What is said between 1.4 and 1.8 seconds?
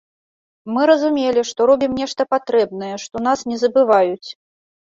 што